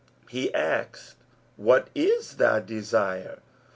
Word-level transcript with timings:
He 0.31 0.51
asked, 0.55 1.15
'What 1.57 1.89
is 1.93 2.37
thy 2.37 2.59
desire?' 2.61 3.37